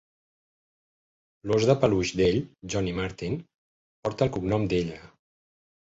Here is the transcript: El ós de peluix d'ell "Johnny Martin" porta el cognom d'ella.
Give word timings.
El 1.43 1.53
ós 1.59 1.67
de 1.71 1.75
peluix 1.85 2.15
d'ell 2.21 2.41
"Johnny 2.75 2.97
Martin" 3.03 3.39
porta 4.09 4.31
el 4.31 4.37
cognom 4.39 4.71
d'ella. 4.73 5.03